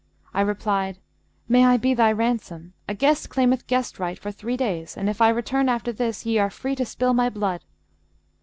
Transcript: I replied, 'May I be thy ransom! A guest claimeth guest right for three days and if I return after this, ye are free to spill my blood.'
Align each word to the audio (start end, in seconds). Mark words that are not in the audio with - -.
I 0.33 0.41
replied, 0.41 0.97
'May 1.47 1.63
I 1.63 1.77
be 1.77 1.93
thy 1.93 2.11
ransom! 2.11 2.73
A 2.87 2.95
guest 2.95 3.29
claimeth 3.29 3.67
guest 3.67 3.99
right 3.99 4.17
for 4.17 4.31
three 4.31 4.57
days 4.57 4.97
and 4.97 5.07
if 5.07 5.21
I 5.21 5.29
return 5.29 5.69
after 5.69 5.91
this, 5.91 6.25
ye 6.25 6.39
are 6.39 6.49
free 6.49 6.75
to 6.77 6.85
spill 6.87 7.13
my 7.13 7.29
blood.' 7.29 7.61